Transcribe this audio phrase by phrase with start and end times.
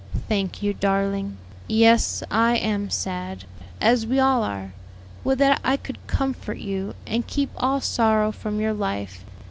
[0.27, 1.37] "Thank you, darling.
[1.67, 3.43] Yes, I am sad,
[3.79, 4.73] as we all are.
[5.23, 9.23] Would that I could comfort you, and keep all sorrow from your life.